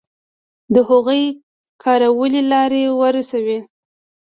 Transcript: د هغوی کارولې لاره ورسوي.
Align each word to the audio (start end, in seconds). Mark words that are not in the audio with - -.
د 0.73 0.75
هغوی 0.89 1.23
کارولې 1.83 2.41
لاره 2.51 2.83
ورسوي. 2.99 3.59